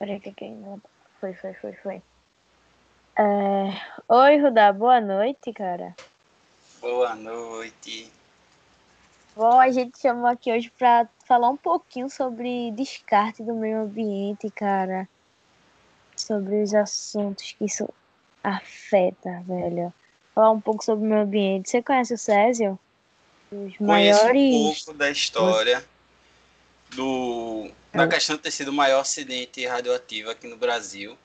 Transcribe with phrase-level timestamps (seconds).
[0.00, 0.50] Peraí, que que
[1.20, 2.02] Foi, foi, foi, foi.
[3.16, 3.22] É...
[4.08, 5.94] Oi, Rudá, boa noite, cara.
[6.80, 8.10] Boa noite.
[9.36, 14.50] Bom, a gente chamou aqui hoje para falar um pouquinho sobre descarte do meio ambiente,
[14.50, 15.06] cara.
[16.16, 17.86] Sobre os assuntos que isso
[18.42, 19.92] afeta, velho.
[20.34, 21.68] Falar um pouco sobre o meio ambiente.
[21.68, 22.78] Você conhece o Césio?
[23.52, 24.54] Os Conheço maiores...
[24.54, 25.84] um pouco da história
[26.96, 31.16] do da questão de ter sido o maior acidente radioativo aqui no Brasil.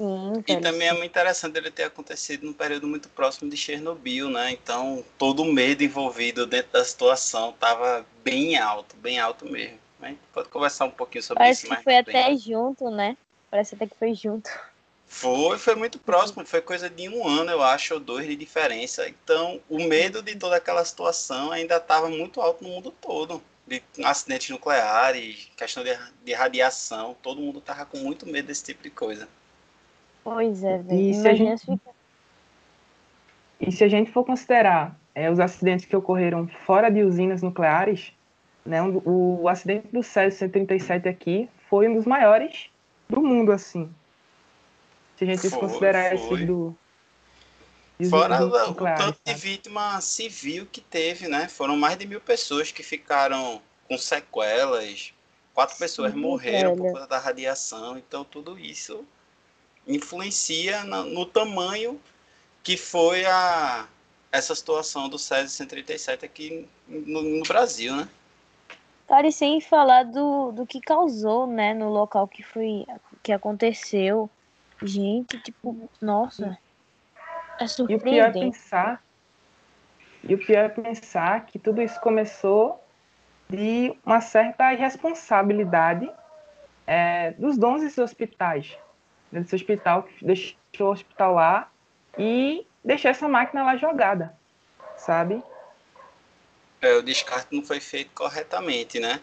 [0.00, 4.30] Sim, e também é muito interessante ele ter acontecido num período muito próximo de Chernobyl,
[4.30, 4.52] né?
[4.52, 9.78] Então, todo o medo envolvido dentro da situação estava bem alto, bem alto mesmo.
[9.98, 11.68] Mas pode conversar um pouquinho sobre Parece isso.
[11.68, 13.16] Parece que foi até junto, né?
[13.50, 14.48] Parece até que foi junto.
[15.08, 19.08] Foi, foi muito próximo, foi coisa de um ano, eu acho, ou dois de diferença.
[19.08, 23.42] Então, o medo de toda aquela situação ainda estava muito alto no mundo todo.
[23.68, 28.82] De acidentes nucleares, questão de, de radiação, todo mundo estava com muito medo desse tipo
[28.82, 29.28] de coisa.
[30.24, 31.00] Pois é, velho.
[31.00, 31.66] E, se a gente...
[31.66, 31.90] Fica...
[33.60, 38.12] e se a gente for considerar é, os acidentes que ocorreram fora de usinas nucleares,
[38.64, 42.70] né, o, o acidente do Césio 137 aqui foi um dos maiores
[43.08, 43.90] do mundo, assim.
[45.16, 46.36] Se a gente foi, considerar foi.
[46.36, 46.76] esse do.
[48.08, 51.48] Fora o tanto de vítima civil que teve, né?
[51.48, 55.12] Foram mais de mil pessoas que ficaram com sequelas.
[55.52, 56.82] Quatro pessoas Sim, morreram velho.
[56.82, 57.98] por conta da radiação.
[57.98, 59.04] Então, tudo isso
[59.86, 62.00] influencia no tamanho
[62.62, 63.88] que foi a,
[64.30, 68.08] essa situação do Césio 137 aqui no, no, Brasil, né?
[69.08, 72.84] Cara, e sem falar do, do que causou, né, no local que foi
[73.22, 74.28] que aconteceu.
[74.82, 76.58] Gente, tipo, nossa.
[77.58, 77.64] É.
[77.64, 79.02] E o pior é pensar,
[80.22, 82.82] e o pior é pensar que tudo isso começou
[83.48, 86.10] de uma certa irresponsabilidade
[86.86, 88.76] é, dos donos desses hospitais
[89.30, 91.70] desse hospital, deixou o hospital lá
[92.16, 94.34] e deixou essa máquina lá jogada,
[94.96, 95.42] sabe?
[96.80, 99.20] É, o descarte não foi feito corretamente, né?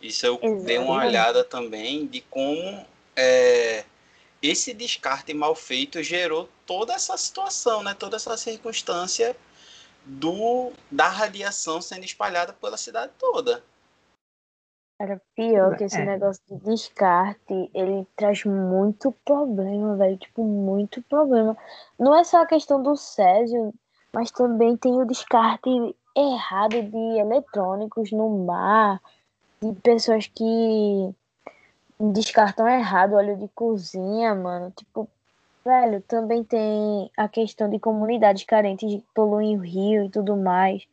[0.00, 0.64] Isso eu Exatamente.
[0.64, 2.86] dei uma olhada também de como
[3.16, 3.84] é,
[4.42, 7.94] esse descarte mal feito gerou toda essa situação, né?
[7.94, 9.36] Toda essa circunstância
[10.04, 13.62] do da radiação sendo espalhada pela cidade toda.
[14.98, 16.06] Era pior que esse é.
[16.06, 20.16] negócio de descarte, ele traz muito problema, velho.
[20.16, 21.56] Tipo, muito problema.
[21.98, 23.74] Não é só a questão do Césio,
[24.12, 25.68] mas também tem o descarte
[26.16, 29.02] errado de eletrônicos no mar,
[29.60, 31.14] de pessoas que
[32.00, 34.70] descartam errado óleo de cozinha, mano.
[34.70, 35.06] Tipo,
[35.66, 40.86] velho, também tem a questão de comunidades carentes poluem o rio e tudo mais.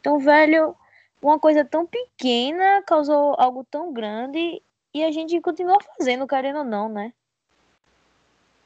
[0.00, 0.76] Então, velho,
[1.20, 4.62] uma coisa tão pequena causou algo tão grande
[4.94, 7.12] e a gente continua fazendo, querendo ou não, né?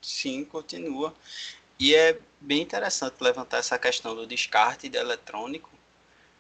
[0.03, 1.15] Sim, continua.
[1.81, 5.71] E é bem interessante levantar essa questão do descarte de eletrônico,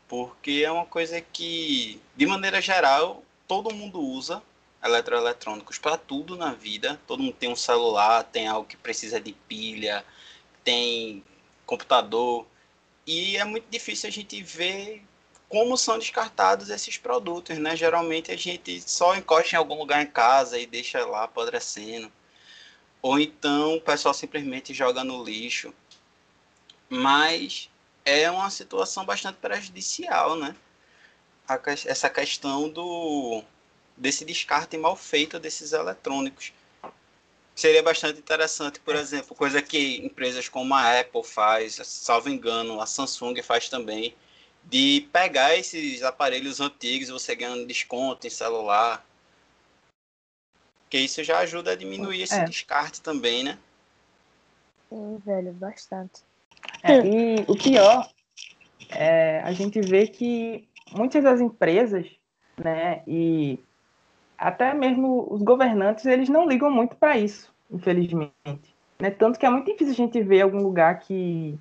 [0.06, 4.42] porque é uma coisa que, de maneira geral, todo mundo usa
[4.86, 7.00] eletroeletrônicos para tudo na vida.
[7.06, 10.04] Todo mundo tem um celular, tem algo que precisa de pilha,
[10.64, 11.24] tem
[11.66, 12.46] computador.
[13.06, 15.04] E é muito difícil a gente ver
[15.48, 17.76] como são descartados esses produtos, né?
[17.76, 22.10] Geralmente a gente só encosta em algum lugar em casa e deixa lá apodrecendo.
[23.02, 25.72] Ou então o pessoal simplesmente joga no lixo.
[26.88, 27.70] Mas
[28.04, 30.54] é uma situação bastante prejudicial, né?
[31.86, 33.42] essa questão do
[33.96, 36.52] desse descarte mal feito desses eletrônicos.
[37.54, 42.86] Seria bastante interessante, por exemplo, coisa que empresas como a Apple faz, salvo engano, a
[42.86, 44.14] Samsung faz também,
[44.64, 49.06] de pegar esses aparelhos antigos e você ganhando desconto em celular.
[50.90, 52.44] Que isso já ajuda a diminuir esse é.
[52.44, 53.58] descarte também, né?
[54.90, 56.22] Sim, velho, bastante.
[56.82, 58.08] É, e o pior
[58.90, 62.06] é a gente vê que muitas das empresas,
[62.56, 63.58] né, e
[64.38, 68.74] até mesmo os governantes, eles não ligam muito para isso, infelizmente.
[68.98, 69.10] Né?
[69.10, 71.58] Tanto que é muito difícil a gente ver algum lugar que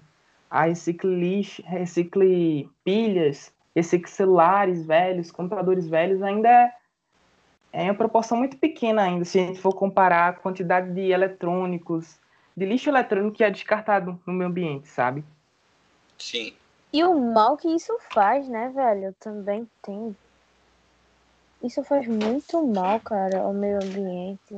[0.49, 6.73] a recicle, recicle pilhas, recicle celulares velhos, computadores velhos, ainda é,
[7.73, 12.17] é uma proporção muito pequena ainda, se a gente for comparar a quantidade de eletrônicos,
[12.55, 15.25] de lixo eletrônico que é descartado no meio ambiente, sabe?
[16.17, 16.53] Sim.
[16.93, 19.13] E o mal que isso faz, né, velho?
[19.19, 20.15] Também tem.
[21.65, 24.55] Isso faz muito mal, cara, ao meio ambiente.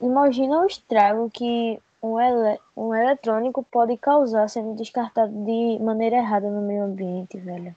[0.00, 6.50] Imagina o estrago que um, ele um eletrônico pode causar sendo descartado de maneira errada
[6.50, 7.74] no meio ambiente, velho.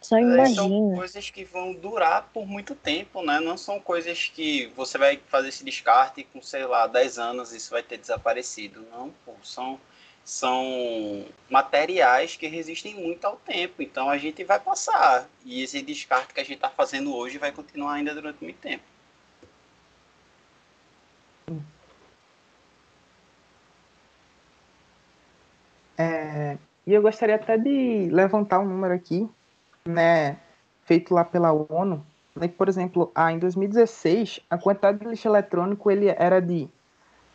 [0.00, 0.54] Só imagina.
[0.54, 3.40] São coisas que vão durar por muito tempo, né?
[3.40, 7.52] Não são coisas que você vai fazer esse descarte e com, sei lá, 10 anos
[7.52, 8.86] isso vai ter desaparecido.
[8.92, 9.80] Não, pô, são,
[10.24, 13.82] são materiais que resistem muito ao tempo.
[13.82, 15.28] Então a gente vai passar.
[15.44, 18.82] E esse descarte que a gente está fazendo hoje vai continuar ainda durante muito tempo.
[25.96, 29.28] É, e eu gostaria até de levantar um número aqui,
[29.84, 30.36] né,
[30.84, 32.04] feito lá pela ONU,
[32.34, 36.68] né, por exemplo, ah, em 2016, a quantidade de lixo eletrônico ele era de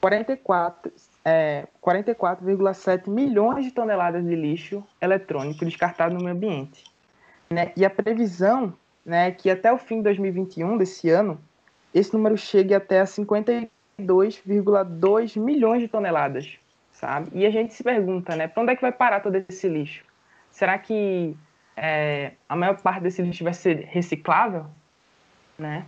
[0.02, 0.92] 44,
[1.24, 6.84] é, 44,7 milhões de toneladas de lixo eletrônico descartado no meio ambiente.
[7.50, 7.72] Né?
[7.76, 8.74] E a previsão
[9.06, 11.40] né, é que até o fim de 2021, desse ano,
[11.94, 16.60] esse número chegue até a 52,2 milhões de toneladas
[17.00, 17.30] sabe?
[17.34, 20.04] E a gente se pergunta, né, para onde é que vai parar todo esse lixo?
[20.52, 21.36] Será que
[21.78, 24.66] é, a maior parte desse lixo vai ser reciclável,
[25.58, 25.86] né?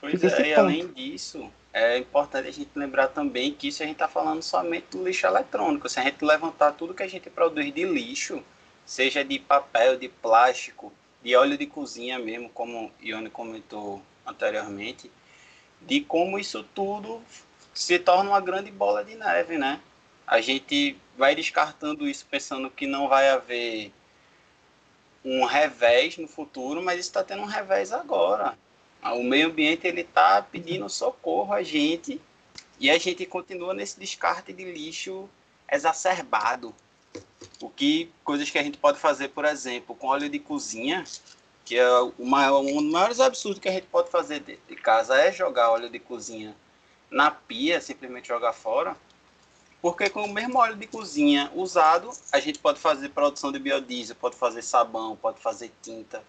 [0.00, 3.96] Pois é, e além disso, é importante a gente lembrar também que isso a gente
[3.96, 5.88] está falando somente do lixo eletrônico.
[5.88, 8.42] Se a gente levantar tudo que a gente produz de lixo,
[8.86, 10.92] seja de papel, de plástico,
[11.22, 15.10] de óleo de cozinha mesmo, como Ione comentou anteriormente,
[15.82, 17.22] de como isso tudo
[17.74, 19.80] se torna uma grande bola de neve, né?
[20.26, 23.92] a gente vai descartando isso pensando que não vai haver
[25.24, 28.58] um revés no futuro, mas está tendo um revés agora.
[29.12, 32.20] O meio ambiente ele está pedindo socorro a gente
[32.80, 35.28] e a gente continua nesse descarte de lixo
[35.70, 36.74] exacerbado.
[37.60, 41.04] O que coisas que a gente pode fazer, por exemplo, com óleo de cozinha,
[41.64, 44.76] que é o maior, um dos maiores absurdos que a gente pode fazer dentro de
[44.76, 46.56] casa é jogar óleo de cozinha
[47.10, 48.96] na pia, simplesmente jogar fora.
[49.80, 54.16] Porque com o mesmo óleo de cozinha usado, a gente pode fazer produção de biodiesel,
[54.16, 56.24] pode fazer sabão, pode fazer tinta.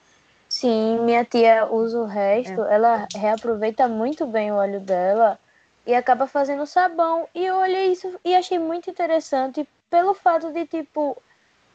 [0.55, 2.75] Sim, minha tia usa o resto, é.
[2.75, 5.37] ela reaproveita muito bem o óleo dela
[5.85, 7.27] e acaba fazendo sabão.
[7.35, 11.21] E eu olhei isso e achei muito interessante pelo fato de, tipo,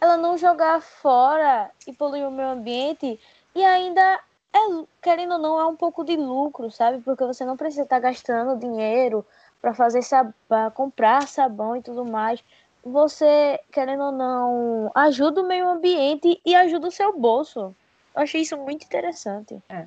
[0.00, 3.21] ela não jogar fora e poluir o meio ambiente
[3.55, 4.19] e ainda,
[4.50, 4.59] é,
[5.03, 7.03] querendo ou não, é um pouco de lucro, sabe?
[7.03, 9.26] Porque você não precisa estar gastando dinheiro
[9.61, 10.00] para fazer
[10.49, 12.43] para comprar sabão e tudo mais,
[12.83, 17.76] você, querendo ou não, ajuda o meio ambiente e ajuda o seu bolso.
[18.15, 19.62] Eu achei isso muito interessante.
[19.69, 19.87] É.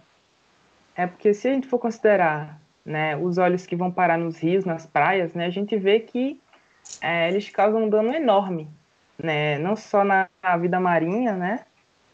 [0.96, 4.66] É porque se a gente for considerar né, os óleos que vão parar nos rios,
[4.66, 6.40] nas praias, né, a gente vê que
[7.02, 8.70] é, eles causam um dano enorme,
[9.18, 11.66] né, não só na, na vida marinha, né,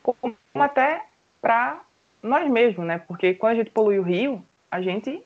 [0.01, 1.06] como até
[1.41, 1.81] para
[2.21, 5.23] nós mesmos, né, porque quando a gente polui o rio, a gente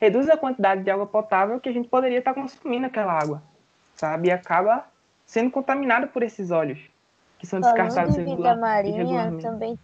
[0.00, 3.42] reduz a quantidade de água potável que a gente poderia estar consumindo aquela água,
[3.94, 4.28] sabe?
[4.28, 4.86] E acaba
[5.26, 6.78] sendo contaminada por esses óleos
[7.38, 9.78] que são descartados de vida marinha também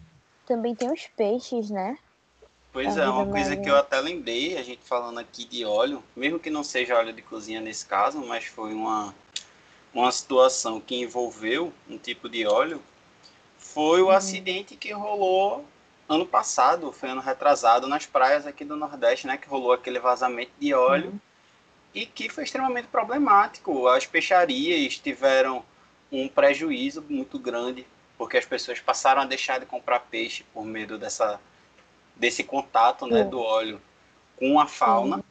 [0.47, 1.97] também tem os peixes, né?
[2.73, 6.41] Pois é, uma coisa que eu até lembrei, a gente falando aqui de óleo, mesmo
[6.41, 9.15] que não seja óleo de cozinha nesse caso, mas foi uma,
[9.95, 12.83] uma situação que envolveu um tipo de óleo,
[13.57, 14.11] foi o uhum.
[14.11, 15.65] acidente que rolou
[16.09, 20.53] ano passado, foi ano retrasado, nas praias aqui do Nordeste, né, que rolou aquele vazamento
[20.59, 21.21] de óleo uhum.
[21.95, 23.87] e que foi extremamente problemático.
[23.87, 25.65] As peixarias tiveram
[26.23, 30.99] um prejuízo muito grande, porque as pessoas passaram a deixar de comprar peixe por medo
[30.99, 31.41] dessa,
[32.15, 33.31] desse contato né, uhum.
[33.31, 33.83] do óleo
[34.37, 35.17] com a fauna.
[35.17, 35.23] Uhum.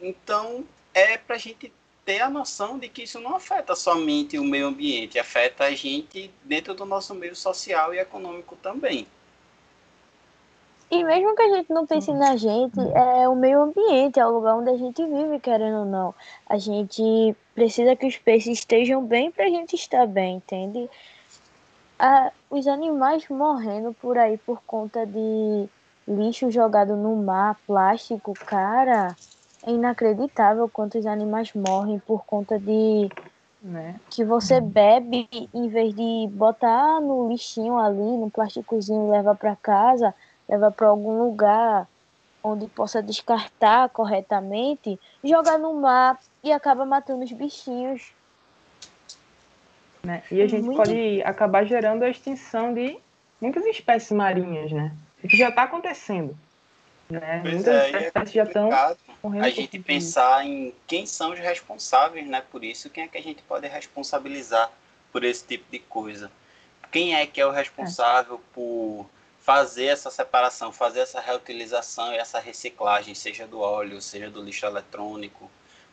[0.00, 1.72] Então, é para a gente
[2.04, 6.30] ter a noção de que isso não afeta somente o meio ambiente, afeta a gente
[6.42, 9.06] dentro do nosso meio social e econômico também.
[10.92, 14.30] E mesmo que a gente não pense na gente, é o meio ambiente, é o
[14.30, 16.14] lugar onde a gente vive, querendo ou não.
[16.46, 20.90] A gente precisa que os peixes estejam bem para a gente estar bem, entende?
[21.98, 25.66] Ah, os animais morrendo por aí por conta de
[26.06, 29.16] lixo jogado no mar, plástico, cara,
[29.66, 33.08] é inacreditável quantos animais morrem por conta de
[33.62, 33.98] né?
[34.10, 39.56] que você bebe em vez de botar no lixinho ali, no plásticozinho e levar para
[39.56, 40.14] casa
[40.52, 41.88] levar para algum lugar
[42.44, 48.12] onde possa descartar corretamente, joga no mar e acaba matando os bichinhos.
[50.02, 50.22] Né?
[50.30, 50.76] E a gente Muito...
[50.76, 52.98] pode acabar gerando a extinção de
[53.40, 54.92] muitas espécies marinhas, né?
[55.22, 56.36] Isso já está acontecendo.
[57.08, 57.40] Né?
[57.42, 58.70] Pois muitas é, é espécies é já estão
[59.22, 59.44] morrendo.
[59.44, 62.42] A gente pensar em quem são os responsáveis, né?
[62.50, 64.70] Por isso, quem é que a gente pode responsabilizar
[65.12, 66.30] por esse tipo de coisa?
[66.90, 68.54] Quem é que é o responsável é.
[68.54, 69.06] por
[69.42, 74.64] fazer essa separação, fazer essa reutilização e essa reciclagem, seja do óleo, seja do lixo
[74.64, 75.50] eletrônico.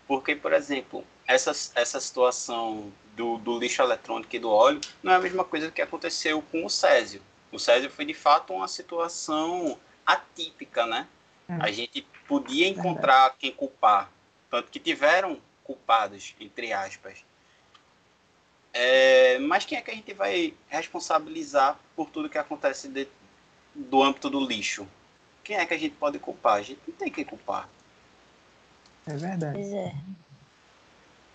[0.07, 5.15] Porque, por exemplo, essa, essa situação do, do lixo eletrônico e do óleo não é
[5.15, 7.21] a mesma coisa que aconteceu com o césio.
[7.51, 11.07] O Césio foi de fato uma situação atípica, né?
[11.49, 11.53] É.
[11.59, 14.11] A gente podia encontrar quem culpar,
[14.51, 17.25] tanto que tiveram culpados, entre aspas.
[18.71, 23.07] É, mas quem é que a gente vai responsabilizar por tudo que acontece de,
[23.79, 24.87] do âmbito do lixo?
[25.43, 26.55] Quem é que a gente pode culpar?
[26.55, 27.69] A gente não tem que culpar.
[29.07, 29.53] É verdade.
[29.53, 29.95] Pois é.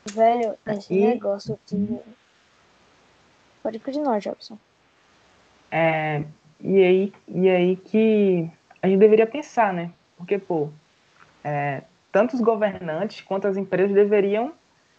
[0.07, 1.99] Velho, esse negócio de.
[3.63, 4.59] Pode continuar, Jobson.
[5.71, 6.23] É,
[6.61, 8.49] e, aí, e aí que
[8.83, 9.91] a gente deveria pensar, né?
[10.17, 10.69] Porque, pô,
[11.43, 11.83] é,
[12.13, 14.53] tanto os governantes quanto as empresas deveriam,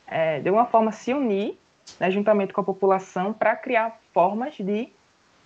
[0.08, 1.58] é, de alguma forma, se unir,
[2.00, 4.90] né, juntamente com a população, para criar formas de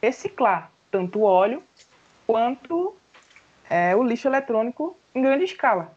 [0.01, 1.61] reciclar tanto o óleo
[2.29, 2.95] quanto
[3.67, 5.91] é, o lixo eletrônico em grande escala.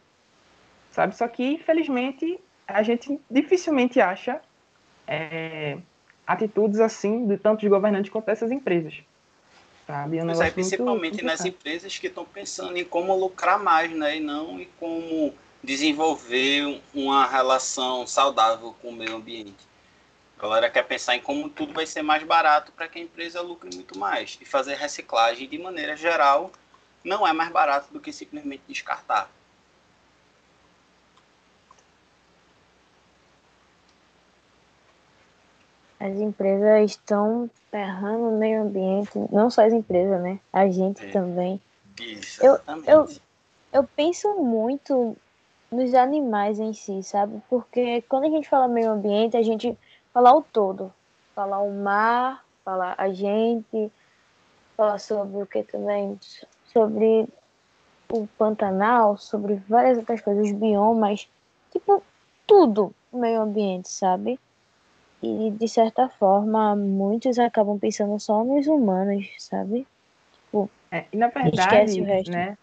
[0.91, 1.15] Sabe?
[1.15, 4.41] Só que, infelizmente, a gente dificilmente acha
[5.07, 5.77] é,
[6.27, 8.95] atitudes assim de tantos governantes quanto essas empresas.
[9.87, 10.17] Sabe?
[10.17, 14.17] É um aí, principalmente muito, nas empresas que estão pensando em como lucrar mais, né?
[14.17, 19.72] E não em como desenvolver uma relação saudável com o meio ambiente.
[20.43, 23.41] A galera quer pensar em como tudo vai ser mais barato para que a empresa
[23.41, 24.37] lucre muito mais.
[24.41, 26.51] E fazer reciclagem, de maneira geral,
[27.05, 29.31] não é mais barato do que simplesmente descartar.
[36.01, 40.41] As empresas estão ferrando o meio ambiente, não só as empresas, né?
[40.53, 41.11] A gente é.
[41.13, 41.61] também.
[42.01, 43.09] Isso, eu, eu,
[43.73, 45.17] eu penso muito
[45.71, 47.41] nos animais em si, sabe?
[47.49, 49.79] Porque quando a gente fala meio ambiente, a gente
[50.13, 50.93] fala o todo.
[51.35, 53.91] Falar o mar, falar a gente,
[54.77, 56.19] falar sobre o que também?
[56.67, 57.29] Sobre
[58.13, 61.29] o Pantanal, sobre várias outras coisas, os biomas,
[61.71, 62.03] tipo,
[62.47, 64.39] tudo meio ambiente, sabe?
[65.23, 69.87] E de certa forma, muitos acabam pensando só nos humanos, sabe?
[70.33, 72.31] Tipo, é, e na verdade, o resto.
[72.31, 72.57] né?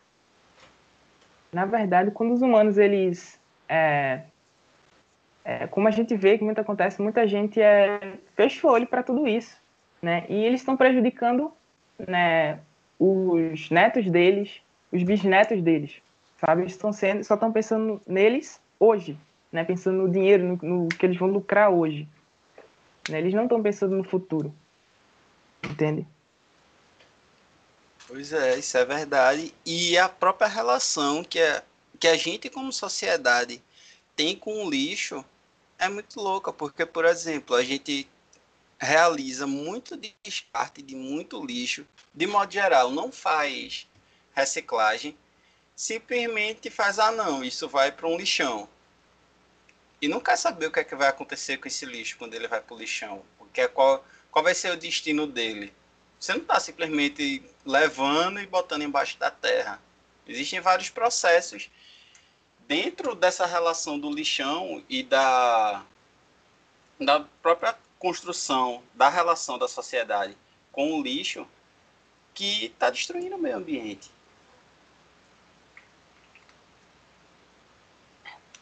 [1.52, 4.24] Na verdade, quando os humanos eles é,
[5.50, 9.02] é, como a gente vê que muito acontece, muita gente é, fecha o olho para
[9.02, 9.58] tudo isso,
[10.00, 10.24] né?
[10.30, 11.52] E eles estão prejudicando,
[11.98, 12.60] né,
[13.00, 15.96] os netos deles, os bisnetos deles,
[16.40, 16.62] sabe?
[16.62, 19.18] Eles estão sendo, só estão pensando neles hoje,
[19.52, 19.64] né?
[19.64, 22.08] Pensando no dinheiro, no, no que eles vão lucrar hoje.
[23.10, 23.18] Né?
[23.18, 24.54] Eles não estão pensando no futuro.
[25.64, 26.06] Entende?
[28.08, 29.52] Pois é, isso é verdade.
[29.66, 31.64] E a própria relação que, é,
[32.00, 33.60] que a gente, como sociedade,
[34.16, 35.26] tem com o lixo
[35.80, 38.10] é muito louca, porque, por exemplo, a gente
[38.78, 43.88] realiza muito descarte de muito lixo, de modo geral, não faz
[44.34, 45.18] reciclagem,
[45.76, 48.70] simplesmente faz, ah, não, isso vai para um lixão
[50.02, 52.48] e não quer saber o que, é que vai acontecer com esse lixo quando ele
[52.48, 53.24] vai para o lixão.
[53.38, 55.74] Porque é qual, qual vai ser o destino dele.
[56.20, 59.82] Você não está simplesmente levando e botando embaixo da terra.
[60.28, 61.70] Existem vários processos
[62.70, 65.84] dentro dessa relação do lixão e da,
[67.02, 70.38] da própria construção da relação da sociedade
[70.72, 71.48] com o lixo
[72.32, 74.12] que está destruindo o meio ambiente.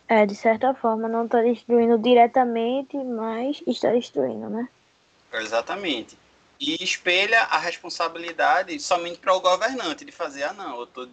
[0.08, 4.70] É, de certa forma não está destruindo diretamente, mas está destruindo, né?
[5.34, 6.18] Exatamente.
[6.58, 11.10] E espelha a responsabilidade somente para o governante de fazer, ah não, eu estou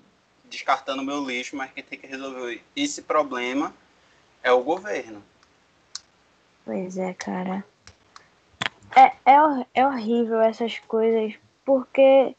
[0.54, 3.75] descartando meu lixo, mas quem tem que resolver esse problema
[4.42, 5.23] é o governo.
[6.64, 7.64] Pois é, cara.
[8.96, 11.34] É, é, é horrível essas coisas,
[11.64, 12.34] porque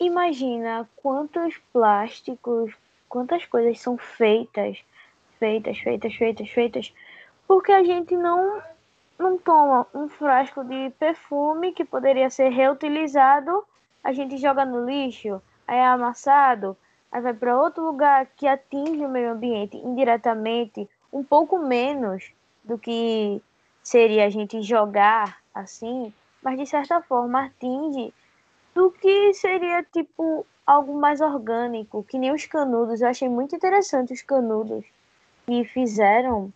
[0.00, 2.72] imagina quantos plásticos,
[3.08, 4.78] quantas coisas são feitas
[5.38, 6.94] feitas, feitas, feitas, feitas,
[7.46, 8.62] porque a gente não
[9.18, 13.64] não toma um frasco de perfume que poderia ser reutilizado,
[14.04, 16.76] a gente joga no lixo, aí é amassado,
[17.10, 22.30] aí vai para outro lugar que atinge o meio ambiente indiretamente, um pouco menos
[22.62, 23.40] do que
[23.82, 26.12] seria a gente jogar assim,
[26.42, 28.12] mas de certa forma atinge
[28.74, 33.00] do que seria tipo algo mais orgânico, que nem os canudos.
[33.00, 34.84] Eu achei muito interessante os canudos
[35.46, 36.52] que fizeram.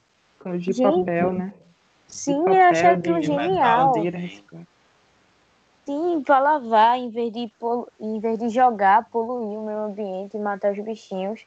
[0.59, 1.54] De Gente, papel, né?
[2.06, 3.92] Sim, papel, eu achei aquilo genial.
[5.85, 7.89] Sim, para lavar, em vez, de polu...
[7.99, 11.45] em vez de jogar, poluir o meio ambiente e matar os bichinhos.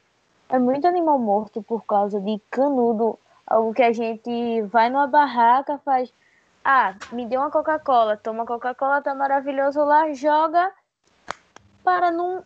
[0.48, 3.18] É muito animal morto por causa de canudo.
[3.46, 6.12] Algo que a gente vai numa barraca, faz.
[6.64, 10.72] Ah, me deu uma Coca-Cola, toma Coca-Cola, tá maravilhoso lá, joga
[11.84, 12.42] para num,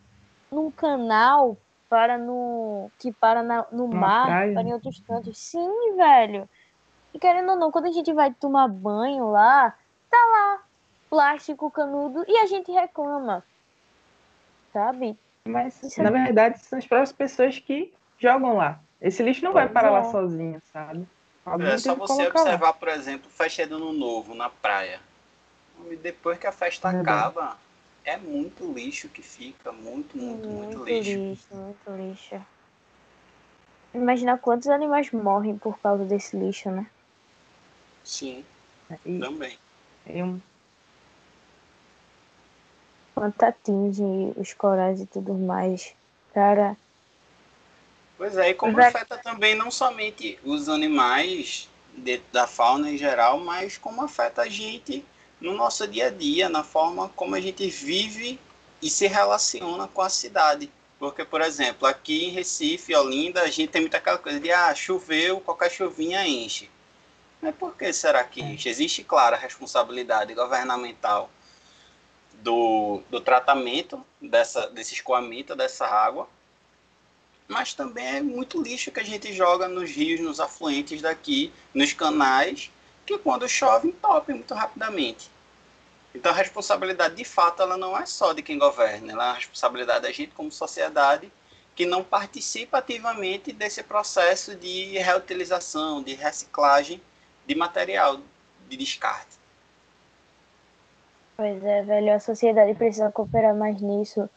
[0.53, 1.57] num canal
[1.89, 2.91] para no.
[2.99, 4.55] que para na, no Uma mar, praia.
[4.55, 5.39] para em outros cantos.
[5.39, 6.49] Sim, velho.
[7.13, 9.75] E querendo ou não, quando a gente vai tomar banho lá,
[10.09, 10.63] tá lá,
[11.11, 13.45] plástico canudo, e a gente reclama.
[14.73, 15.19] sabe?
[15.45, 16.25] Mas, Isso na é...
[16.25, 18.81] verdade, são as próprias pessoas que jogam lá.
[19.01, 19.91] Esse lixo não vai parar é.
[19.91, 21.07] lá sozinho, sabe?
[21.45, 22.73] Alguém é só você observar, lá.
[22.73, 25.01] por exemplo, festa de ano novo na praia.
[25.91, 27.57] E depois que a festa é acaba,
[28.05, 29.73] é muito lixo que fica.
[29.73, 31.11] Muito, muito, muito, muito lixo.
[31.11, 31.55] lixo.
[31.55, 32.47] Muito lixo.
[33.95, 36.87] Imagina quantos animais morrem por causa desse lixo, né?
[38.05, 38.45] Sim.
[39.05, 39.59] E, também.
[40.07, 40.41] Eu...
[43.21, 45.93] Quanto atinge os corais e tudo mais.
[46.33, 46.75] Cara,
[48.17, 53.39] Pois é, e como afeta também não somente os animais dentro da fauna em geral,
[53.39, 55.05] mas como afeta a gente
[55.39, 58.41] no nosso dia a dia, na forma como a gente vive
[58.81, 60.73] e se relaciona com a cidade.
[60.99, 64.75] Porque, por exemplo, aqui em Recife, Olinda, a gente tem muita aquela coisa de ah,
[64.75, 66.71] choveu, qualquer chuvinha enche.
[67.43, 68.71] Mas por que será que enche?
[68.71, 71.31] Existe, claro, a responsabilidade governamental
[72.43, 76.29] do, do tratamento dessa, desse escoamento dessa água,
[77.47, 81.93] mas também é muito lixo que a gente joga nos rios, nos afluentes daqui, nos
[81.93, 82.71] canais,
[83.05, 85.31] que quando chove entope muito rapidamente.
[86.15, 89.35] Então a responsabilidade de fato ela não é só de quem governa, ela é a
[89.35, 91.31] responsabilidade da gente como sociedade
[91.75, 97.01] que não participa ativamente desse processo de reutilização, de reciclagem
[97.47, 98.21] de material
[98.69, 99.40] de descarte.
[101.41, 104.29] Pois é, velho, a sociedade precisa cooperar mais nisso.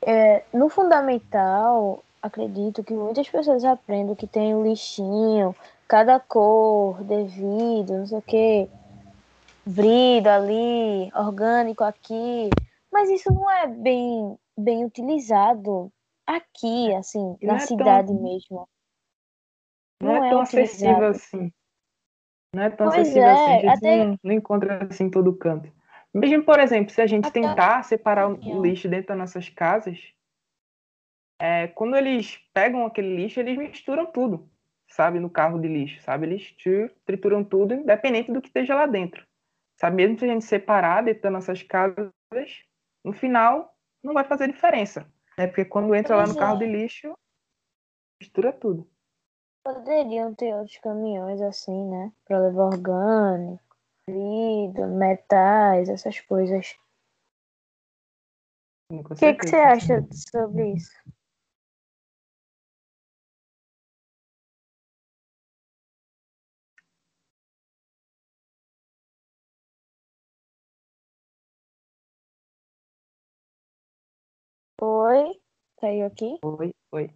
[0.00, 5.56] É, no fundamental, acredito que muitas pessoas aprendem que tem um lixinho,
[5.88, 8.68] cada cor devido, não sei o que,
[9.66, 12.48] brido ali, orgânico aqui,
[12.92, 15.92] mas isso não é bem, bem utilizado
[16.24, 18.22] aqui, assim, não na é cidade tão...
[18.22, 18.68] mesmo.
[20.00, 21.52] Não, não é, é, tão acessível assim.
[22.54, 24.04] Não é tão pois acessível é, assim, a gente até...
[24.04, 25.81] não, não encontra assim em todo canto.
[26.14, 30.12] Mesmo, por exemplo, se a gente tentar separar o lixo dentro das nossas casas,
[31.40, 34.48] é, quando eles pegam aquele lixo, eles misturam tudo,
[34.88, 36.26] sabe, no carro de lixo, sabe?
[36.26, 36.54] Eles
[37.06, 39.26] trituram tudo, independente do que esteja lá dentro.
[39.80, 42.12] Sabe, mesmo se a gente separar dentro das nossas casas,
[43.02, 45.10] no final não vai fazer diferença.
[45.36, 45.46] Né?
[45.46, 47.12] Porque quando entra lá no carro de lixo,
[48.20, 48.88] mistura tudo.
[49.64, 52.12] Poderiam ter outros caminhões assim, né?
[52.24, 53.71] Para levar orgânico,
[54.08, 56.76] vidro, metais, essas coisas.
[58.90, 60.92] O que, que você acha sobre isso?
[74.80, 75.40] Oi,
[75.80, 76.38] caiu aqui?
[76.44, 77.14] Oi, oi.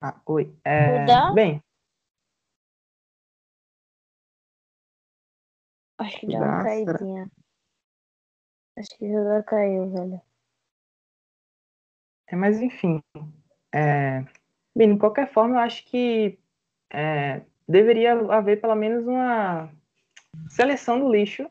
[0.00, 0.54] Ah, oi.
[0.64, 1.62] É, bem,
[5.98, 7.30] Acho que deu uma caidinha.
[8.78, 10.20] Acho que já caiu, velho.
[12.26, 13.02] é, mas enfim.
[13.74, 14.24] É,
[14.74, 16.38] bem, de qualquer forma, eu acho que
[16.92, 19.72] é, deveria haver pelo menos uma
[20.48, 21.50] seleção do lixo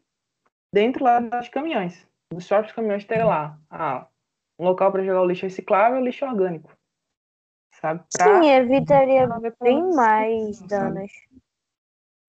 [0.71, 4.07] dentro lá dos caminhões dos próprios caminhões ter lá ah,
[4.59, 6.75] um local para jogar o lixo reciclável e o lixo orgânico.
[7.81, 8.03] Sabe?
[8.11, 9.27] Pra Sim, evitaria
[9.61, 11.11] bem mais danos.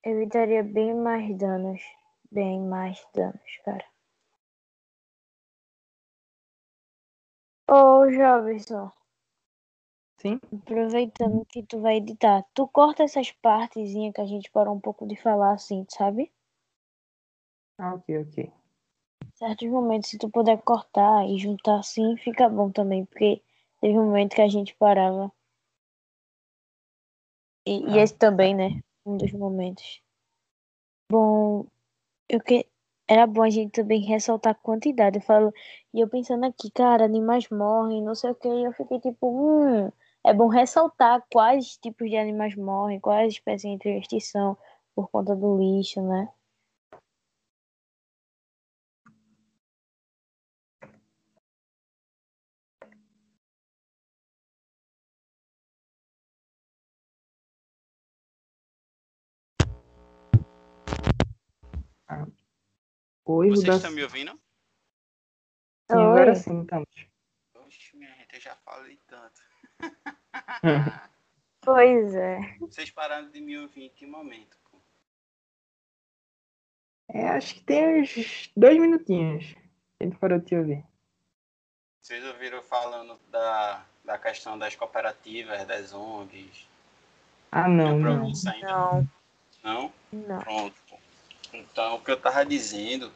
[0.04, 1.82] Evitaria bem mais danos.
[2.30, 3.84] Bem mais danos, cara.
[7.68, 8.90] Ô, Jobson.
[10.18, 10.40] Sim.
[10.52, 15.06] Aproveitando que tu vai editar, tu corta essas partezinhas que a gente parou um pouco
[15.06, 16.32] de falar assim, sabe?
[17.78, 18.52] Ah, ok, ok
[19.36, 23.42] certos momentos, se tu puder cortar e juntar assim, fica bom também, porque
[23.80, 25.30] teve um momento que a gente parava.
[27.66, 27.96] E, ah.
[27.96, 28.80] e esse também, né?
[29.04, 30.02] Um dos momentos.
[31.10, 31.66] Bom,
[32.28, 32.66] eu que
[33.08, 35.18] era bom a gente também ressaltar a quantidade.
[35.18, 35.52] Eu falo,
[35.94, 39.90] e eu pensando aqui, cara, animais morrem, não sei o que, eu fiquei tipo, hum,
[40.24, 44.56] é bom ressaltar quais tipos de animais morrem, quais espécies em extinção
[44.94, 46.28] por conta do lixo, né?
[63.28, 64.30] Oi, Vocês estão me ouvindo?
[65.90, 66.88] Sim, agora sim, estamos.
[67.56, 69.40] Oxe, minha gente, eu já falei tanto.
[71.60, 72.56] pois é.
[72.60, 74.56] Vocês pararam de me ouvir em que momento?
[74.70, 74.78] Pô?
[77.08, 79.56] É, acho que tem uns dois minutinhos.
[80.00, 80.84] A gente parou de te ouvir.
[82.00, 86.68] Vocês ouviram falando da, da questão das cooperativas, das ONGs?
[87.50, 87.98] Ah, não.
[87.98, 88.30] Não.
[88.62, 89.08] Não?
[89.64, 89.92] Não?
[90.12, 90.38] Não.
[90.38, 90.95] Pronto.
[91.56, 93.12] Então, o que eu estava dizendo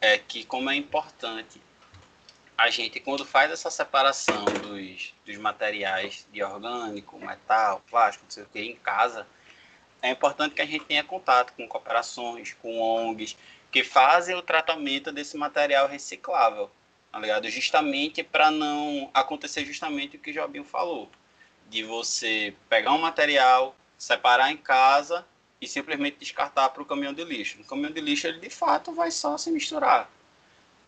[0.00, 1.60] é que como é importante
[2.56, 8.42] a gente, quando faz essa separação dos, dos materiais de orgânico, metal, plástico, não sei
[8.42, 9.26] o que, em casa,
[10.02, 13.36] é importante que a gente tenha contato com cooperações, com ONGs,
[13.70, 16.70] que fazem o tratamento desse material reciclável,
[17.12, 17.48] tá ligado?
[17.48, 21.10] Justamente para não acontecer justamente o que o Jobinho falou,
[21.68, 25.24] de você pegar um material, separar em casa
[25.60, 27.60] e simplesmente descartar para o caminhão de lixo.
[27.60, 30.10] O caminhão de lixo, ele de fato vai só se misturar.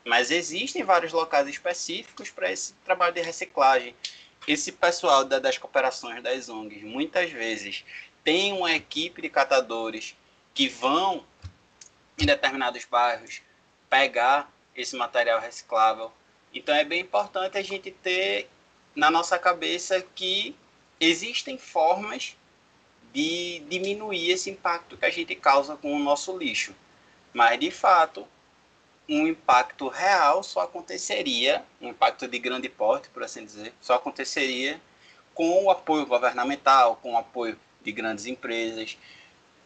[0.05, 3.95] Mas existem vários locais específicos para esse trabalho de reciclagem.
[4.47, 7.85] Esse pessoal das cooperações das ONGs, muitas vezes,
[8.25, 10.17] tem uma equipe de catadores
[10.55, 11.25] que vão
[12.19, 13.43] em determinados bairros
[13.89, 16.13] pegar esse material reciclável.
[16.55, 18.49] Então é bem importante a gente ter
[18.95, 20.57] na nossa cabeça que
[20.99, 22.37] existem formas
[23.13, 26.75] de diminuir esse impacto que a gente causa com o nosso lixo.
[27.33, 28.27] Mas de fato,
[29.09, 34.81] um impacto real só aconteceria, um impacto de grande porte, por assim dizer, só aconteceria
[35.35, 38.97] com o apoio governamental, com o apoio de grandes empresas,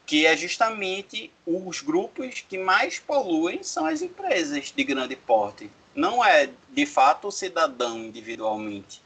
[0.07, 5.71] que é justamente os grupos que mais poluem são as empresas de grande porte.
[5.95, 9.03] Não é, de fato, o cidadão individualmente.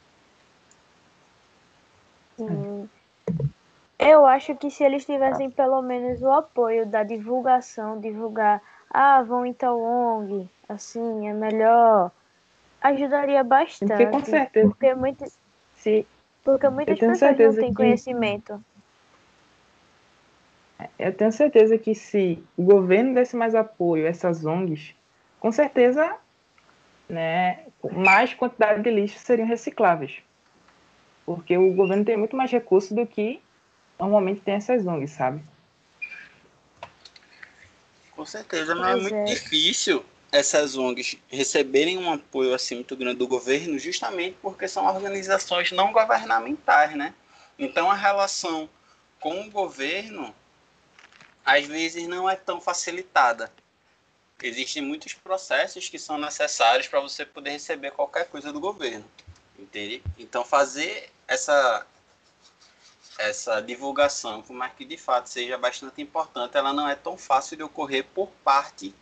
[2.37, 2.68] Sim.
[4.09, 9.53] Eu acho que se eles tivessem pelo menos o apoio da divulgação, divulgar, ah, vão
[9.53, 12.09] tal ONG, assim, é melhor,
[12.81, 13.89] ajudaria bastante.
[13.89, 14.67] Porque com certeza.
[14.67, 15.25] Porque, muito,
[15.75, 16.07] se,
[16.43, 17.75] porque muitas pessoas não têm que...
[17.75, 18.59] conhecimento.
[20.97, 24.95] Eu tenho certeza que se o governo desse mais apoio a essas ONGs,
[25.39, 26.15] com certeza,
[27.07, 27.59] né,
[27.91, 30.23] mais quantidade de lixo seriam recicláveis.
[31.27, 33.39] Porque o governo tem muito mais recursos do que
[33.99, 35.43] normalmente tem essas ONGs, sabe?
[38.15, 39.25] Com certeza, não é muito é.
[39.25, 45.71] difícil essas ONGs receberem um apoio assim muito grande do governo, justamente porque são organizações
[45.71, 47.13] não governamentais, né?
[47.57, 48.69] Então a relação
[49.19, 50.33] com o governo
[51.43, 53.51] às vezes não é tão facilitada.
[54.41, 59.05] Existem muitos processos que são necessários para você poder receber qualquer coisa do governo,
[59.57, 60.01] entende?
[60.17, 61.85] Então fazer essa
[63.19, 67.57] essa divulgação, por mais que de fato seja bastante importante, ela não é tão fácil
[67.57, 68.95] de ocorrer por parte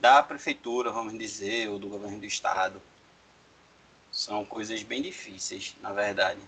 [0.00, 2.80] da prefeitura, vamos dizer, ou do governo do estado.
[4.10, 6.40] São coisas bem difíceis, na verdade.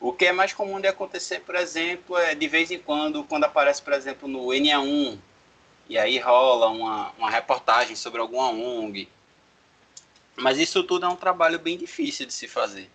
[0.00, 3.44] O que é mais comum de acontecer, por exemplo, é de vez em quando, quando
[3.44, 5.18] aparece, por exemplo, no NA1,
[5.86, 9.06] e aí rola uma, uma reportagem sobre alguma ONG.
[10.34, 12.90] Mas isso tudo é um trabalho bem difícil de se fazer.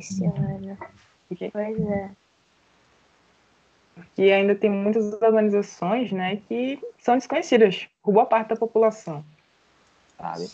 [0.00, 0.78] Difícil, velho.
[1.52, 2.10] Pois é.
[4.16, 9.24] E ainda tem muitas organizações, né, que são desconhecidas por boa parte da população,
[10.16, 10.50] sabe?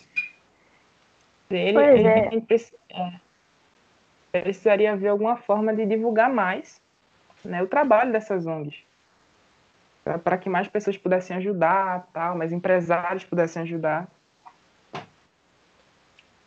[1.50, 2.28] Ele, pois é.
[2.32, 2.46] Ele,
[2.90, 6.80] é precisaria haver alguma forma de divulgar mais
[7.44, 8.85] né, o trabalho dessas ONGs.
[10.22, 14.06] Para que mais pessoas pudessem ajudar, tal, mais empresários pudessem ajudar.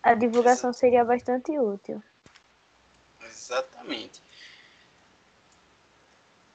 [0.02, 2.02] A divulgação seria bastante útil.
[3.40, 4.22] Exatamente.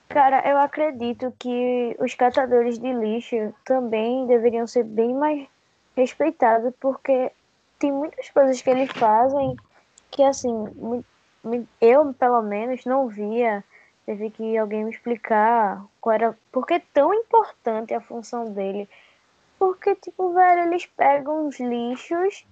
[0.08, 5.48] Cara, eu acredito que os catadores de lixo também deveriam ser bem mais
[5.96, 7.32] respeitados, porque
[7.78, 9.56] tem muitas coisas que eles fazem
[10.10, 10.52] que, assim,
[11.80, 13.64] eu pelo menos não via,
[14.04, 18.88] teve que alguém me explicar qual era, por que tão importante a função dele.
[19.58, 22.46] Porque, tipo, velho, eles pegam os lixos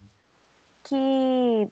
[0.83, 1.71] que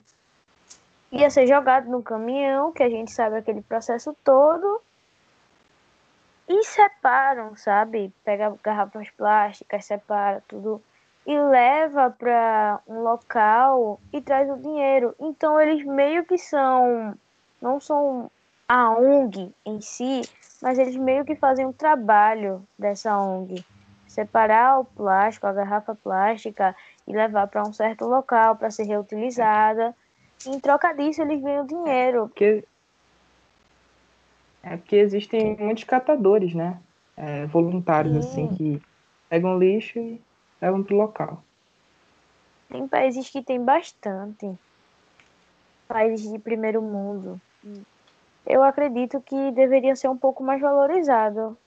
[1.11, 4.81] ia ser jogado no caminhão, que a gente sabe aquele processo todo,
[6.47, 8.13] e separam, sabe?
[8.23, 10.81] Pega garrafas plásticas, separa tudo
[11.25, 15.15] e leva para um local e traz o dinheiro.
[15.19, 17.15] Então eles meio que são,
[17.61, 18.29] não são
[18.67, 20.21] a ONG em si,
[20.61, 23.63] mas eles meio que fazem um trabalho dessa ONG.
[24.07, 26.75] Separar o plástico, a garrafa plástica
[27.07, 29.95] e levar para um certo local para ser reutilizada.
[30.45, 32.27] Em troca disso, eles ganham dinheiro.
[32.27, 32.67] Porque...
[34.63, 36.79] É porque existem muitos catadores, né?
[37.17, 38.19] É, voluntários, Sim.
[38.19, 38.81] assim, que
[39.27, 40.21] pegam lixo e
[40.61, 41.43] levam para o local.
[42.69, 44.55] Tem países que tem bastante.
[45.87, 47.41] Países de primeiro mundo.
[48.45, 51.57] Eu acredito que deveria ser um pouco mais valorizado.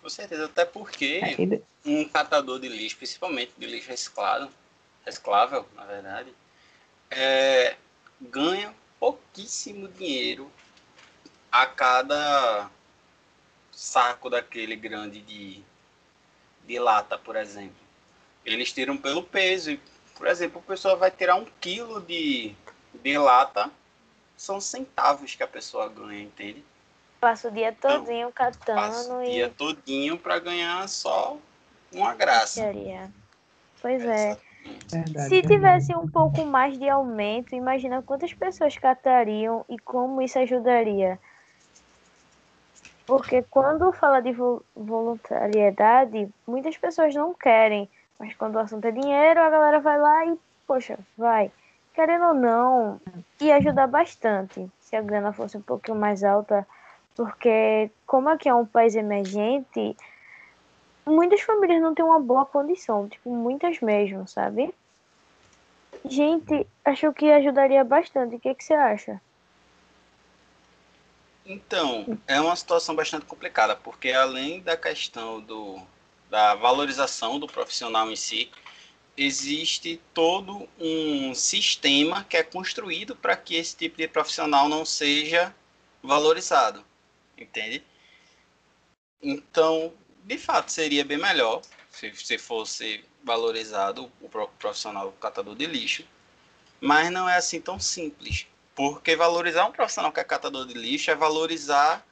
[0.00, 4.48] Com certeza, até porque é, um catador de lixo, principalmente de lixo reciclado,
[5.04, 6.32] reciclável, na verdade,
[7.14, 7.76] é,
[8.20, 10.50] ganha pouquíssimo dinheiro
[11.50, 12.70] a cada
[13.70, 15.64] saco daquele grande de
[16.66, 17.76] de lata, por exemplo.
[18.44, 19.78] Eles tiram pelo peso.
[20.16, 22.54] Por exemplo, a pessoa vai tirar um quilo de,
[23.02, 23.70] de lata,
[24.36, 26.64] são centavos que a pessoa ganha, entende?
[27.20, 29.30] Passa o dia todinho então, catando passa o e...
[29.30, 31.36] dia todinho para ganhar só
[31.92, 32.62] uma graça.
[33.80, 34.38] Pois é.
[34.90, 40.38] Verdade, Se tivesse um pouco mais de aumento, imagina quantas pessoas catariam e como isso
[40.38, 41.18] ajudaria.
[43.06, 44.34] Porque quando fala de
[44.74, 47.88] voluntariedade, muitas pessoas não querem.
[48.18, 51.50] Mas quando o assunto é dinheiro, a galera vai lá e, poxa, vai.
[51.92, 53.00] Querendo ou não,
[53.40, 56.66] ia ajudar bastante se a grana fosse um pouquinho mais alta.
[57.16, 59.96] Porque, como aqui é um país emergente,
[61.06, 63.08] muitas famílias não têm uma boa condição.
[63.08, 64.74] Tipo, muitas mesmo, sabe?
[66.04, 68.36] Gente, acho que ajudaria bastante.
[68.36, 69.20] O que, que você acha?
[71.46, 75.80] Então, é uma situação bastante complicada, porque além da questão do,
[76.30, 78.50] da valorização do profissional em si,
[79.16, 85.54] existe todo um sistema que é construído para que esse tipo de profissional não seja
[86.02, 86.84] valorizado,
[87.36, 87.84] entende?
[89.22, 89.92] Então,
[90.24, 91.60] de fato, seria bem melhor
[91.90, 96.04] se, se fosse valorizado o profissional catador de lixo,
[96.80, 98.46] mas não é assim tão simples.
[98.74, 102.04] Porque valorizar um profissional que é catador de lixo é valorizar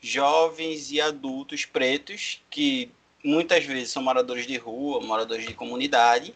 [0.00, 2.90] jovens e adultos pretos que
[3.24, 6.34] muitas vezes são moradores de rua, moradores de comunidade,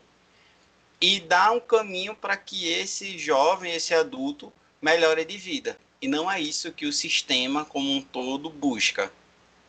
[1.00, 5.78] e dar um caminho para que esse jovem, esse adulto, melhore de vida.
[6.00, 9.12] E não é isso que o sistema como um todo busca.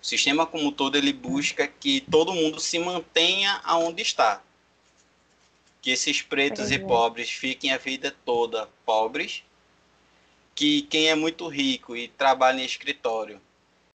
[0.01, 4.41] O sistema como um todo ele busca que todo mundo se mantenha aonde está.
[5.81, 6.75] Que esses pretos é.
[6.75, 9.43] e pobres fiquem a vida toda pobres
[10.59, 13.41] que quem é muito rico e trabalha em escritório,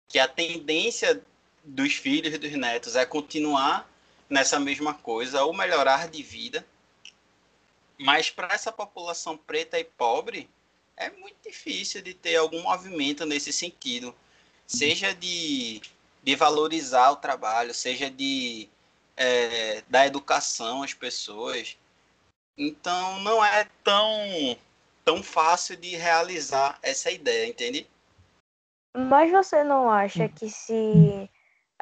[0.08, 1.22] que a tendência
[1.62, 3.86] dos filhos e dos netos é continuar
[4.30, 6.66] nessa mesma coisa ou melhorar de vida.
[7.98, 10.48] Mas para essa população preta e pobre,
[10.96, 14.14] é muito difícil de ter algum movimento nesse sentido.
[14.66, 15.82] Seja de,
[16.24, 18.68] de valorizar o trabalho, seja de
[19.16, 21.76] é, dar educação às pessoas.
[22.56, 24.56] Então não é tão
[25.04, 27.86] tão fácil de realizar essa ideia, entende?
[28.96, 31.28] Mas você não acha que se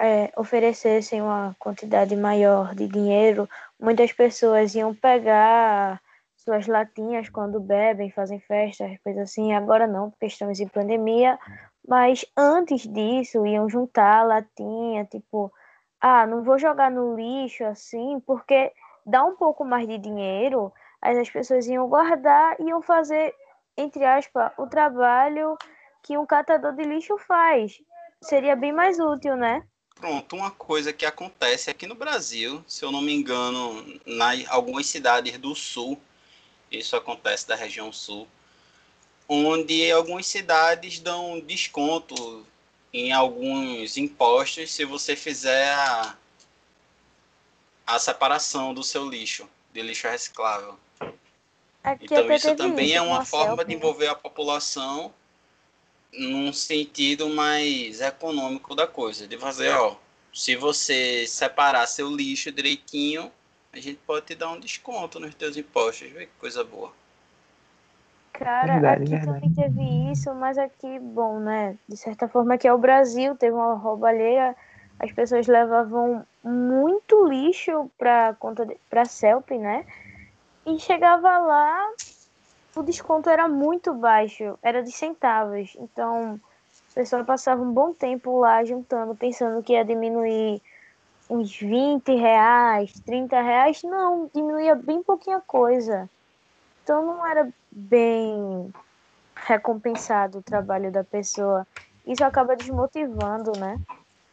[0.01, 6.03] é, oferecessem uma quantidade maior de dinheiro, muitas pessoas iam pegar
[6.37, 9.53] suas latinhas quando bebem, fazem festas, coisas assim.
[9.53, 11.39] Agora não, porque estamos em pandemia.
[11.87, 15.53] Mas antes disso, iam juntar a latinha, tipo,
[16.01, 18.73] ah, não vou jogar no lixo assim, porque
[19.05, 23.35] dá um pouco mais de dinheiro Aí as pessoas iam guardar e iam fazer,
[23.77, 25.59] entre aspas, o trabalho
[26.01, 27.81] que um catador de lixo faz.
[28.23, 29.67] Seria bem mais útil, né?
[29.97, 34.87] Pronto, uma coisa que acontece aqui no Brasil, se eu não me engano, em algumas
[34.87, 36.01] cidades do sul,
[36.71, 38.29] isso acontece da região sul,
[39.29, 42.47] onde algumas cidades dão desconto
[42.93, 46.17] em alguns impostos se você fizer a,
[47.87, 50.79] a separação do seu lixo, de lixo reciclável.
[51.83, 55.13] Aqui então isso também isso, é uma forma de envolver a população
[56.13, 59.97] num sentido mais econômico da coisa, de fazer, ó,
[60.33, 63.33] se você separar seu lixo direitinho,
[63.73, 66.93] a gente pode te dar um desconto nos teus impostos, vê que coisa boa.
[68.33, 69.27] Cara, verdade, aqui verdade.
[69.27, 71.79] também teve isso, mas aqui, bom, né?
[71.89, 74.57] De certa forma, que é o Brasil, teve uma roubalheira,
[74.99, 79.85] as pessoas levavam muito lixo para conta para Celp, né?
[80.67, 81.89] E chegava lá,
[82.77, 85.75] o desconto era muito baixo, era de centavos.
[85.79, 86.41] Então,
[86.93, 90.63] a pessoa passava um bom tempo lá juntando, pensando que ia diminuir
[91.29, 93.83] uns 20 reais, 30 reais.
[93.83, 96.09] Não, diminuía bem pouquinha coisa.
[96.83, 98.73] Então, não era bem
[99.35, 101.67] recompensado o trabalho da pessoa.
[102.07, 103.81] Isso acaba desmotivando, né?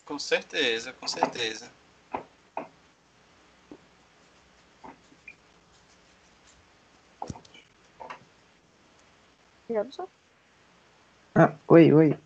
[0.05, 1.71] Com certeza, com certeza.
[9.69, 10.07] Jobson?
[11.35, 12.19] Ah, oi, oi.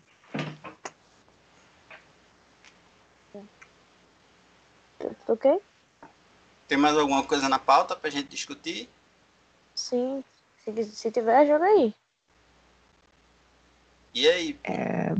[4.98, 5.60] Tudo ok?
[6.66, 8.88] Tem mais alguma coisa na pauta pra gente discutir?
[9.74, 10.24] Sim,
[10.64, 11.94] se, se tiver, joga aí.
[14.14, 14.58] E aí?
[14.64, 15.14] É...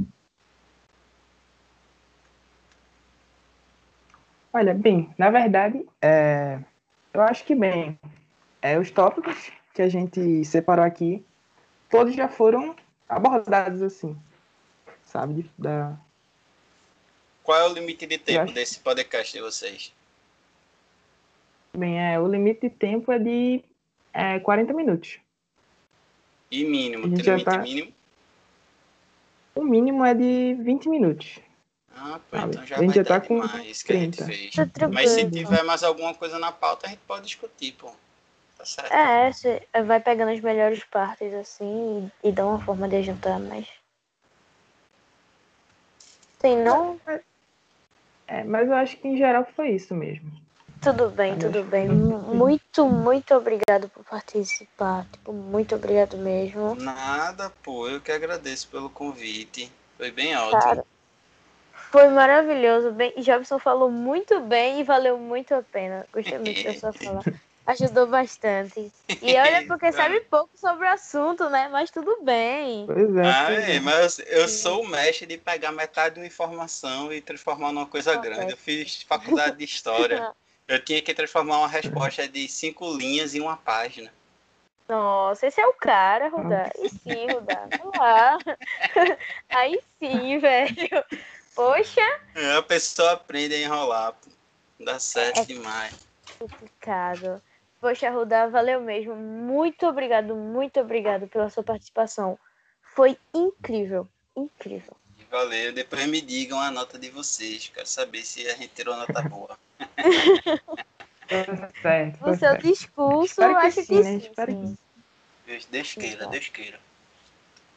[4.53, 6.61] Olha, bem, na verdade, é...
[7.13, 7.99] eu acho que bem,
[8.63, 11.25] é, os tópicos que a gente separou aqui
[11.91, 12.75] todos já foram
[13.09, 14.17] abordados assim,
[15.05, 15.51] sabe?
[15.59, 15.97] Da...
[17.43, 18.55] Qual é o limite de tempo acho...
[18.55, 19.93] desse podcast de vocês?
[21.77, 23.65] Bem, é, o limite de tempo é de
[24.13, 25.19] é, 40 minutos.
[26.55, 27.93] E mínimo, A gente tem já limite tá- mínimo?
[29.57, 31.40] O mínimo é de 20 minutos.
[31.97, 34.17] Ah, pô, então já A gente vai já dar tá com demais que a gente
[34.19, 34.33] 30.
[34.33, 34.55] fez.
[34.73, 34.88] Tá.
[34.88, 37.93] Mas se tiver mais alguma coisa na pauta, a gente pode discutir, pô.
[38.57, 38.93] Tá certo.
[38.93, 43.38] É, você vai pegando as melhores partes assim e, e dá uma forma de juntar,
[43.40, 43.67] mas.
[46.38, 47.01] Tem não?
[48.27, 50.31] É, mas eu acho que em geral foi isso mesmo.
[50.85, 51.88] Tudo bem, tudo bem.
[51.88, 55.07] Muito, muito obrigado por participar.
[55.11, 56.75] Tipo, muito obrigado mesmo.
[56.75, 59.73] Nada, pô, eu que agradeço pelo convite.
[59.97, 60.61] Foi bem ótimo.
[60.61, 60.85] Cara,
[61.90, 62.92] foi maravilhoso.
[62.92, 66.07] Bem, Jobson falou muito bem e valeu muito a pena.
[66.12, 67.25] Gostei muito da sua fala.
[67.66, 68.92] Ajudou bastante.
[69.23, 71.66] E olha, porque sabe pouco sobre o assunto, né?
[71.73, 72.85] Mas tudo bem.
[72.87, 73.23] Pois é.
[73.25, 73.81] Ah, é, é.
[73.81, 77.87] mas eu, eu sou o mestre de pegar metade de uma informação e transformar numa
[77.87, 78.51] coisa Ah, grande.
[78.51, 78.53] é.
[78.53, 80.31] Eu fiz faculdade de história.
[80.66, 84.12] Eu tinha que transformar uma resposta de cinco linhas em uma página.
[84.88, 86.70] Nossa, esse é o cara, Rudá.
[86.77, 87.68] Aí sim, Rudá.
[87.70, 88.38] Vai lá.
[89.48, 91.05] Aí sim, velho.
[91.55, 92.00] Poxa,
[92.35, 94.31] É, A pessoa aprende a enrolar, pô.
[94.81, 94.98] Dá É.
[94.98, 95.94] certo demais.
[96.38, 97.40] complicado.
[97.81, 99.14] Poxa, Rudá, valeu mesmo.
[99.14, 102.38] Muito obrigado, muito obrigado pela sua participação.
[102.94, 104.96] Foi incrível, incrível.
[105.18, 105.72] E valeu.
[105.72, 107.70] Depois me digam a nota de vocês.
[107.72, 109.59] Quero saber se a gente tirou nota boa.
[111.83, 112.21] Certo.
[112.21, 112.63] No seu certo.
[112.63, 114.13] discurso, Espero eu que acho sim, que né?
[114.13, 114.19] sim.
[114.19, 114.77] Espero que sim.
[115.47, 116.81] Deus, Deus queira, Deus queira.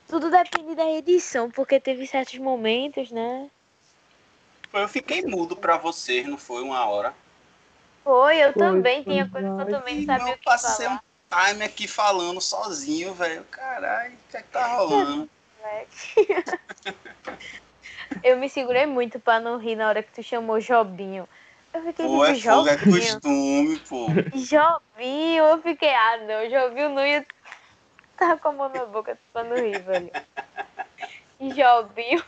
[0.08, 3.50] Tudo depende da edição, porque teve certos momentos, né?
[4.74, 7.14] Eu fiquei mudo pra vocês, não foi uma hora.
[8.04, 9.04] Foi, eu Foi, também.
[9.04, 10.96] foi Tinha coisa que eu também não sabia eu o que passei falar.
[10.96, 13.44] um time aqui falando sozinho, velho.
[13.46, 15.30] Caralho, o que é que tá rolando?
[18.24, 21.28] Eu me segurei muito pra não rir na hora que tu chamou Jobinho.
[21.74, 24.08] Eu fiquei Pô, é tipo, fogo, é costume, pô.
[24.34, 27.26] Jobinho, eu fiquei, ah não, Jobinho não ia.
[28.18, 30.12] Tava com a mão na boca pra não rir, velho.
[31.40, 32.24] Jobinho.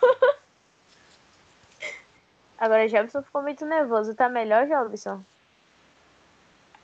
[2.60, 4.14] Agora Jobson ficou muito nervoso.
[4.14, 5.24] Tá melhor, Jobson?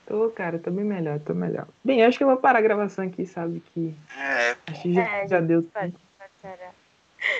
[0.07, 1.67] Tô, cara, tô bem melhor, tô melhor.
[1.83, 3.59] Bem, acho que eu vou parar a gravação aqui, sabe?
[3.59, 5.99] Que É, acho que já, É, já deu Pode, tempo.
[6.17, 6.73] pode parar.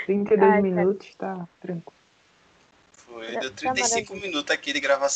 [0.06, 0.64] 32 Ai, cara.
[0.64, 2.05] minutos, tá tranquilo.
[3.16, 3.32] Foi.
[3.34, 4.32] Tá- Deu tá 35 maravilha.
[4.32, 5.06] minutos aqui de gravação.